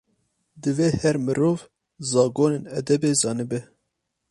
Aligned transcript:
Divê 0.61 0.87
her 1.01 1.15
mirov, 1.25 1.59
zagonên 2.09 2.65
edebê 2.79 3.11
zanibe. 3.21 3.59